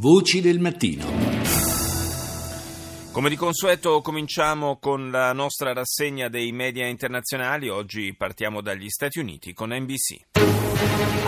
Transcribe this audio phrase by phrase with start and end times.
[0.00, 1.06] Voci del mattino.
[3.10, 7.68] Come di consueto cominciamo con la nostra rassegna dei media internazionali.
[7.68, 10.26] Oggi partiamo dagli Stati Uniti con NBC.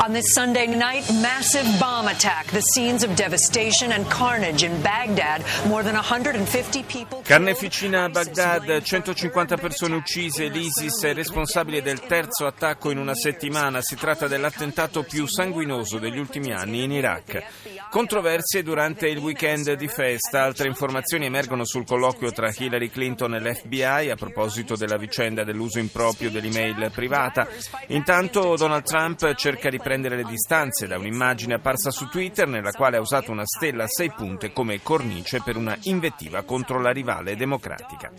[0.06, 2.52] On this Sunday night, massive bomb attack.
[2.52, 5.42] The scenes of devastation and carnage in Baghdad.
[5.66, 7.22] More than 150 people.
[7.22, 10.48] Carneficina a Baghdad, 150 persone uccise.
[10.48, 13.82] L'ISIS è responsabile del terzo attacco in una settimana.
[13.82, 17.42] Si tratta dell'attentato più sanguinoso degli ultimi anni in Iraq.
[17.90, 20.44] Controversie durante il weekend di festa.
[20.44, 25.80] Altre informazioni emergono sul colloquio tra Hillary Clinton e l'FBI a proposito della vicenda dell'uso
[25.80, 27.48] improprio dell'email privata.
[27.88, 32.96] Intanto Donald Trump cerca di prendere le distanze da un'immagine apparsa su Twitter nella quale
[32.96, 37.34] ha usato una stella a sei punte come cornice per una invettiva contro la rivale
[37.34, 38.12] democratica.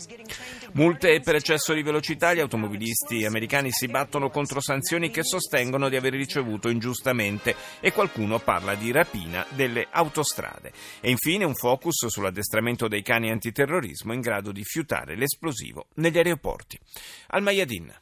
[0.73, 5.95] Multe per eccesso di velocità, gli automobilisti americani si battono contro sanzioni che sostengono di
[5.95, 10.71] aver ricevuto ingiustamente e qualcuno parla di rapina delle autostrade.
[11.01, 16.79] E infine un focus sull'addestramento dei cani antiterrorismo in grado di fiutare l'esplosivo negli aeroporti.
[17.27, 17.93] Al Mayadin.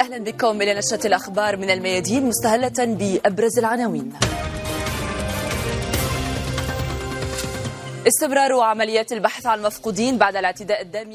[0.00, 4.12] اهلا بكم الى نشره الاخبار من الميادين مستهله بابرز العناوين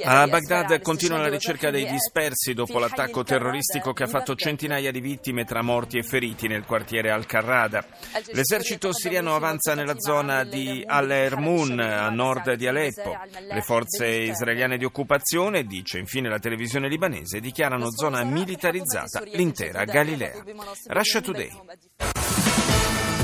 [0.05, 5.01] A Baghdad continua la ricerca dei dispersi dopo l'attacco terroristico che ha fatto centinaia di
[5.01, 7.85] vittime tra morti e feriti nel quartiere Al-Qarrada.
[8.27, 13.17] L'esercito siriano avanza nella zona di Al-Ermun, a nord di Aleppo.
[13.49, 20.45] Le forze israeliane di occupazione, dice infine la televisione libanese, dichiarano zona militarizzata l'intera Galilea.
[20.87, 21.51] Russia Today.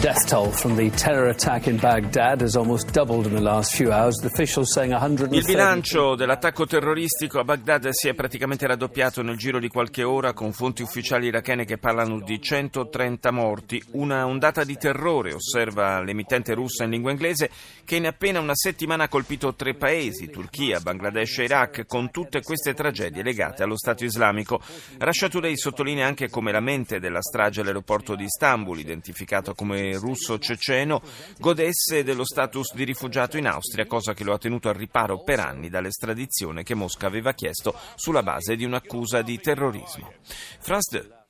[0.03, 3.93] Death toll from the terror attack in Baghdad has almost doubled in the last few
[3.93, 4.17] hours.
[4.17, 5.37] The officials saying 130.
[5.37, 10.33] Il bilancio dell'attacco terroristico a Baghdad si è praticamente raddoppiato nel giro di qualche ora,
[10.33, 13.81] con fonti ufficiali irachene che parlano di 130 morti.
[13.93, 17.49] Una ondata di terrore, osserva l'emittente russa in lingua inglese,
[17.85, 22.43] che in appena una settimana ha colpito tre paesi, Turchia, Bangladesh e Iraq, con tutte
[22.43, 24.61] queste tragedie legate allo Stato islamico.
[24.99, 30.39] Russia Today sottolinea anche come la mente della strage all'aeroporto di Istanbul, identificato come russo
[30.39, 31.03] ceceno,
[31.39, 35.41] godesse dello status di rifugiato in Austria, cosa che lo ha tenuto al riparo per
[35.41, 40.13] anni dall'estradizione che Mosca aveva chiesto sulla base di un'accusa di terrorismo.
[40.61, 41.22] France 2.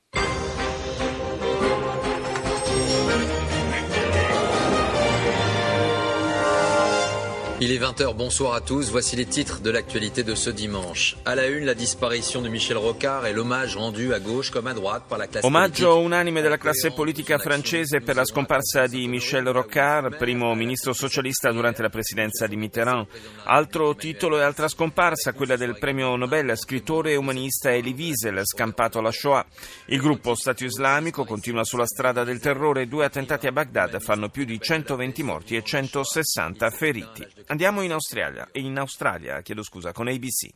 [7.65, 8.91] Il est 20h, bonsoir à tous.
[8.91, 11.17] Voici les titres de l'actualité de ce dimanche.
[11.25, 14.75] À la une, la disparition de Michel Rocard et l'hommage rendu à gauche comme à
[14.75, 16.07] droite par la classe Omaggio politique.
[16.07, 21.83] unanime della classe politica francese per la scomparsa di Michel Rocard, primo ministro socialista durante
[21.83, 23.07] la presidenza di Mitterrand.
[23.45, 28.99] Altro titolo e altra scomparsa, quella del premio Nobel scrittore e umanista Elie Wiesel, scampato
[28.99, 29.47] alla Shoah.
[29.87, 32.89] Il gruppo Stato Islamico continua sulla strada del terrore.
[32.89, 37.51] Due attentati a Baghdad fanno più di 120 morti e 160 feriti.
[37.53, 40.49] Andiamo in Australia, in Australia chiedo scusa, con ABC.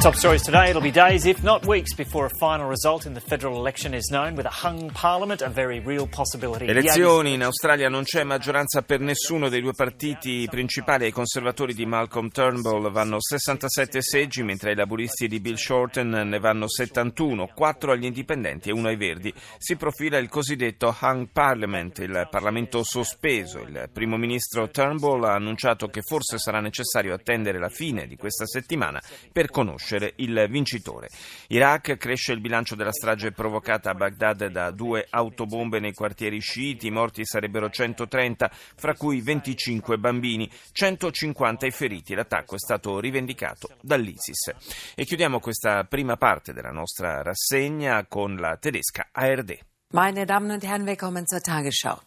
[0.00, 3.20] Top stories today, it'll be days, if not weeks, before a final result in the
[3.20, 6.64] federal election is known, with a hung parliament a very real possibility.
[6.66, 11.04] Elezioni in Australia non c'è maggioranza per nessuno dei due partiti principali.
[11.04, 16.38] Ai conservatori di Malcolm Turnbull vanno 67 seggi, mentre ai laburisti di Bill Shorten ne
[16.38, 19.34] vanno 71, 4 agli indipendenti e 1 ai verdi.
[19.58, 23.58] Si profila il cosiddetto hung parliament, il Parlamento sospeso.
[23.58, 28.46] Il primo ministro Turnbull ha annunciato che forse sarà necessario attendere la fine di questa
[28.46, 28.98] settimana
[29.30, 31.08] per conoscere il vincitore.
[31.48, 36.88] Iraq cresce il bilancio della strage provocata a Baghdad da due autobombe nei quartieri sciiti,
[36.88, 42.14] i morti sarebbero 130, fra cui 25 bambini, 150 i feriti.
[42.14, 44.52] L'attacco è stato rivendicato dall'ISIS.
[44.94, 49.58] E chiudiamo questa prima parte della nostra rassegna con la tedesca ARD.
[49.92, 52.00] Meine Damen und Herren, willkommen zur Tagesschau.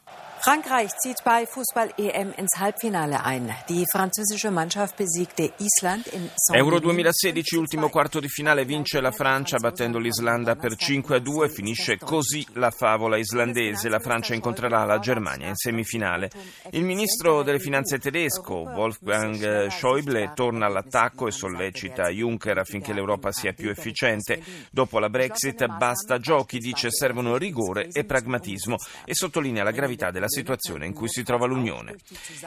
[0.44, 3.50] Frankreich zieht bei Fußball-EM ins Halbfinale ein.
[3.70, 9.56] Die französische Mannschaft besiegte Island in Euro 2016, ultimo quarto di finale, vince la Francia
[9.56, 11.48] battendo l'Islanda per 5 a 2.
[11.48, 13.88] Finisce così la favola islandese.
[13.88, 16.30] La Francia incontrerà la Germania in semifinale.
[16.72, 23.54] Il ministro delle finanze tedesco, Wolfgang Schäuble, torna all'attacco e sollecita Juncker affinché l'Europa sia
[23.54, 24.44] più efficiente.
[24.70, 28.76] Dopo la Brexit basta giochi, dice servono rigore e pragmatismo
[29.06, 31.96] e sottolinea la gravità della situazione in cui si trova l'Unione.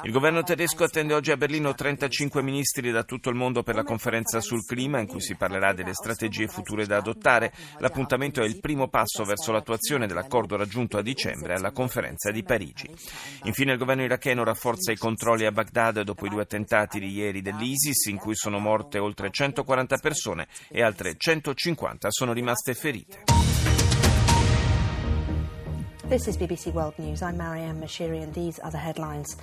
[0.02, 3.84] Il governo tedesco attende oggi a Berlino 35 ministri da tutto il mondo per la
[3.84, 7.52] conferenza sul clima in cui si parlerà delle strategie future da adottare.
[7.78, 12.90] L'appuntamento è il primo passo verso l'attuazione dell'accordo raggiunto a dicembre alla conferenza di Parigi.
[13.44, 17.40] Infine il governo iracheno rafforza i controlli a Baghdad dopo i due attentati di ieri
[17.40, 23.55] dell'ISIS in cui sono morte oltre 140 persone e altre 150 sono rimaste ferite.
[26.08, 27.20] This is BBC World News.
[27.20, 29.36] I'm Marianne Mashiri, and these are the headlines.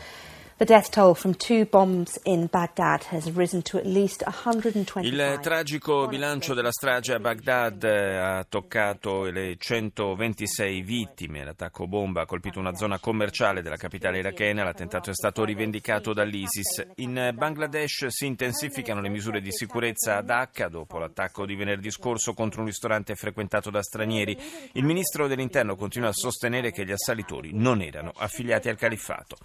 [0.55, 5.03] The death toll from two bombs in Baghdad has risen to at least 125.
[5.03, 11.43] Il tragico bilancio della strage a Baghdad eh, ha toccato le 126 vittime.
[11.43, 14.63] L'attacco bomba ha colpito una zona commerciale della capitale irachena.
[14.63, 16.85] L'attentato è stato rivendicato dall'ISIS.
[16.97, 22.35] In Bangladesh si intensificano le misure di sicurezza a Dhaka dopo l'attacco di venerdì scorso
[22.35, 24.37] contro un ristorante frequentato da stranieri.
[24.73, 29.35] Il ministro dell'interno continua a sostenere che gli assalitori non erano affiliati al califfato.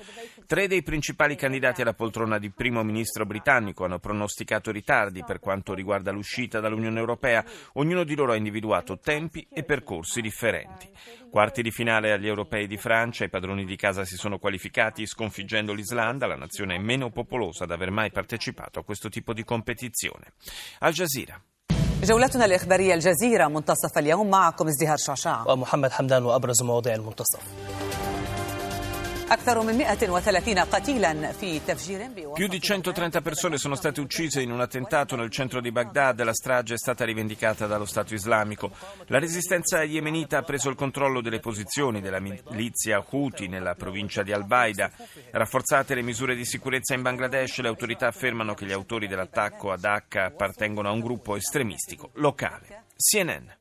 [0.46, 0.96] Tre dei principali
[1.35, 7.00] candidati alla poltrona di primo ministro britannico hanno pronosticato ritardi per quanto riguarda l'uscita dall'Unione
[7.00, 7.44] Europea.
[7.73, 10.89] Ognuno di loro ha individuato tempi e percorsi differenti.
[11.29, 15.73] Quarti di finale agli europei di Francia, i padroni di casa si sono qualificati sconfiggendo
[15.73, 20.33] l'Islanda, la nazione meno popolosa ad aver mai partecipato a questo tipo di competizione.
[20.79, 21.41] Al Jazeera.
[22.03, 27.41] جولتنا الإخبارية الجزيرة منتصف اليوم معكم ازدهار شعشاع ومحمد حمدان وأبرز مواضيع المنتصف
[32.32, 36.22] più di 130 persone sono state uccise in un attentato nel centro di Baghdad.
[36.22, 38.70] La strage è stata rivendicata dallo Stato islamico.
[39.08, 44.32] La resistenza yemenita ha preso il controllo delle posizioni della milizia Houthi nella provincia di
[44.32, 44.90] Al-Baida.
[45.30, 49.76] Rafforzate le misure di sicurezza in Bangladesh, le autorità affermano che gli autori dell'attacco a
[49.76, 52.84] Dhaka appartengono a un gruppo estremistico locale.
[52.96, 53.57] CNN.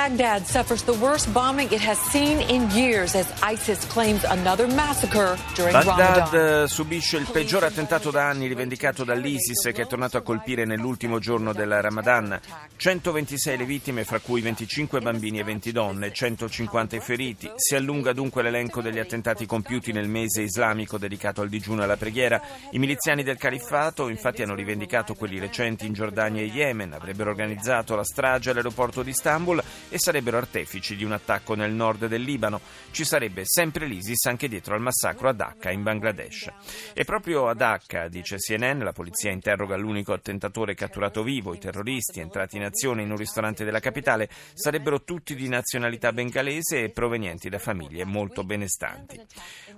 [0.00, 5.36] Baghdad suffers the worst bombing it has seen in years as ISIS claims another massacre
[5.54, 6.68] during Baghdad Ramadan.
[6.68, 11.52] subisce il peggior attentato da anni rivendicato dall'ISIS che è tornato a colpire nell'ultimo giorno
[11.52, 12.40] del Ramadan.
[12.76, 17.50] 126 le vittime, fra cui 25 bambini e 20 donne, 150 i feriti.
[17.56, 21.98] Si allunga dunque l'elenco degli attentati compiuti nel mese islamico dedicato al digiuno e alla
[21.98, 22.40] preghiera.
[22.70, 27.94] I miliziani del califfato infatti hanno rivendicato quelli recenti in Giordania e Yemen, avrebbero organizzato
[27.94, 32.60] la strage all'aeroporto di Istanbul e sarebbero artefici di un attacco nel nord del Libano.
[32.90, 36.50] Ci sarebbe sempre l'ISIS anche dietro al massacro a Dhaka in Bangladesh.
[36.94, 41.52] E proprio a Dhaka, dice CNN, la polizia interroga l'unico attentatore catturato vivo.
[41.52, 46.84] I terroristi entrati in azione in un ristorante della capitale sarebbero tutti di nazionalità bengalese
[46.84, 49.20] e provenienti da famiglie molto benestanti.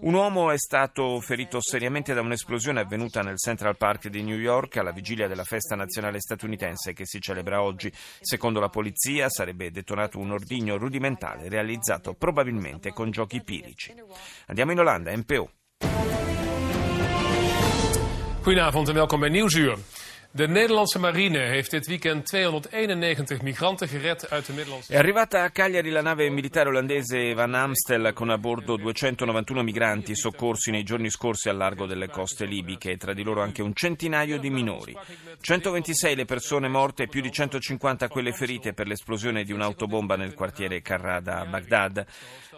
[0.01, 4.77] Un uomo è stato ferito seriamente da un'esplosione avvenuta nel Central Park di New York
[4.77, 7.93] alla vigilia della festa nazionale statunitense che si celebra oggi.
[8.21, 9.71] Secondo la polizia sarebbe
[10.03, 13.95] detonato un ordigno rudimentale realizzato probabilmente con giochi pirici.
[14.47, 15.51] Andiamo in Olanda, NPO.
[18.43, 19.79] Goedenavond en welkom bij Nieuwsuur.
[20.35, 25.51] De Nederlandse marine heeft dit weekend 291 migranten gered uit de Middellandse È arrivata a
[25.51, 31.11] Cagliari la nave militare olandese Van Amstel con a bordo 291 migranti soccorsi nei giorni
[31.11, 34.97] scorsi al largo delle coste libiche, tra di loro anche un centinaio di minori.
[35.39, 40.33] 126 le persone morte e più di 150 quelle ferite per l'esplosione di un'autobomba nel
[40.33, 42.07] quartiere Carrada a Baghdad.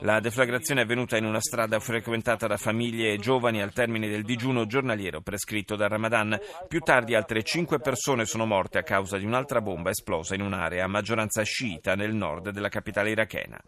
[0.01, 4.23] La deflagrazione è avvenuta in una strada frequentata da famiglie e giovani al termine del
[4.23, 6.39] digiuno giornaliero prescritto dal Ramadan.
[6.69, 10.85] Più tardi altre 5 persone sono morte a causa di un'altra bomba esplosa in un'area
[10.85, 13.61] a maggioranza sciita nel nord della capitale irachena.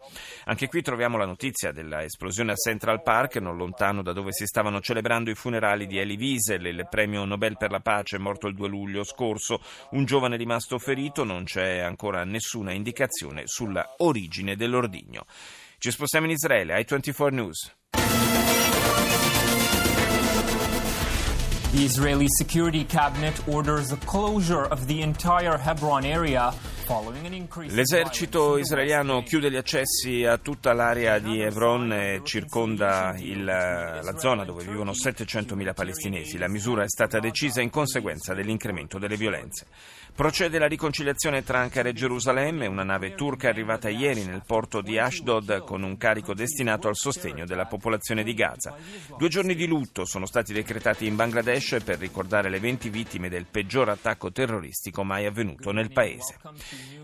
[0.45, 4.79] Anche qui troviamo la notizia dell'esplosione a Central Park, non lontano da dove si stavano
[4.79, 8.67] celebrando i funerali di Elie Wiesel, il premio Nobel per la pace morto il 2
[8.67, 9.61] luglio scorso.
[9.91, 15.25] Un giovane rimasto ferito, non c'è ancora nessuna indicazione sulla origine dell'ordigno.
[15.79, 17.75] Ci spostiamo in Israele, i24 News.
[21.77, 26.51] The Israeli Security Cabinet orders the closure of the entire Hebron area
[27.69, 34.45] L'esercito israeliano chiude gli accessi a tutta l'area di Hebron e circonda il, la zona
[34.45, 36.37] dove vivono 700.000 palestinesi.
[36.37, 39.67] La misura è stata decisa in conseguenza dell'incremento delle violenze.
[40.15, 42.65] Procede la riconciliazione tra Ankara e Gerusalemme.
[42.65, 46.95] Una nave turca è arrivata ieri nel porto di Ashdod con un carico destinato al
[46.95, 48.75] sostegno della popolazione di Gaza.
[49.17, 53.45] Due giorni di lutto sono stati decretati in Bangladesh per ricordare le 20 vittime del
[53.45, 56.37] peggior attacco terroristico mai avvenuto nel paese.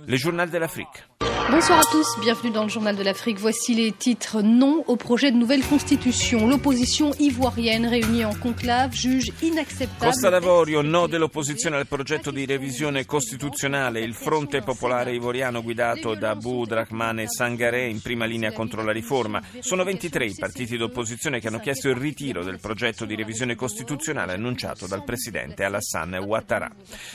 [0.05, 1.03] Le journal de l'Afrique.
[1.51, 3.37] Bonsoir à tous, bienvenue dans le journal de l'Afrique.
[3.37, 6.47] Voici les titres non au projet de nouvelle constitution.
[6.47, 10.11] L'opposition ivoirienne réunie en conclave juge inacceptable.
[10.11, 14.01] Costa d'Avorio, no dell'opposizione al progetto di revisione costituzionale.
[14.01, 19.41] Il Fronte Popolare Ivoriano guidato da Abu Drahmane Sangaré in prima linea contro la riforma.
[19.59, 24.33] Sono 23 i partiti d'opposizione che hanno chiesto il ritiro del progetto di revisione costituzionale
[24.33, 26.71] annunciato dal presidente Alassane Ouattara.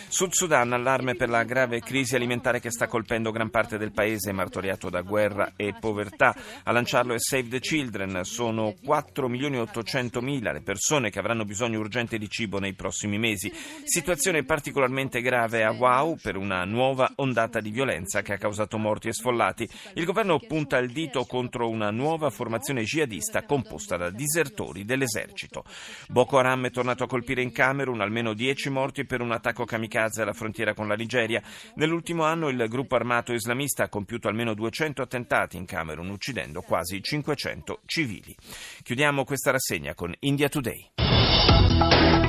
[0.09, 4.33] Sud Sudan, allarme per la grave crisi alimentare che sta colpendo gran parte del paese
[4.33, 6.35] martoriato da guerra e povertà.
[6.65, 8.25] A lanciarlo è Save the Children.
[8.25, 12.73] Sono 4 milioni e 800 mila le persone che avranno bisogno urgente di cibo nei
[12.73, 13.53] prossimi mesi.
[13.85, 19.09] Situazione particolarmente grave a Wau per una nuova ondata di violenza che ha causato morti
[19.09, 19.69] e sfollati.
[19.95, 25.65] Il governo punta il dito contro una nuova formazione jihadista composta da disertori dell'esercito.
[26.09, 30.23] Boko Haram è tornato a colpire in Camerun almeno 10 morti per un attacco kamikaze
[30.23, 31.43] alla frontiera con la Nigeria.
[31.75, 37.03] Nell'ultimo anno il gruppo armato islamista ha compiuto almeno 200 attentati in Camerun, uccidendo quasi
[37.03, 38.35] 500 civili.
[38.83, 42.28] Chiudiamo questa rassegna con India Today.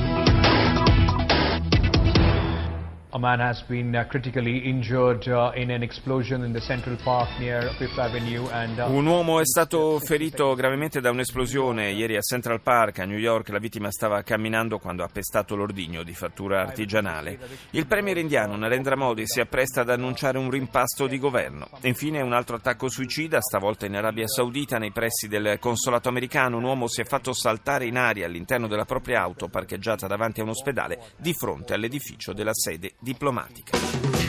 [3.11, 7.27] A man has been uh, critically injured uh, in an explosion in the Central Park
[7.39, 12.21] near Fifth Avenue and, uh, Un uomo è stato ferito gravemente da un'esplosione ieri a
[12.21, 13.49] Central Park a New York.
[13.49, 17.39] La vittima stava camminando quando ha pestato l'ordigno di fattura artigianale.
[17.71, 21.67] Il premier indiano Narendra Modi si appresta ad annunciare un rimpasto di governo.
[21.81, 26.57] Infine un altro attacco suicida, stavolta in Arabia Saudita nei pressi del consolato americano.
[26.57, 30.43] Un uomo si è fatto saltare in aria all'interno della propria auto parcheggiata davanti a
[30.43, 34.28] un ospedale di fronte all'edificio della sede diplomatica.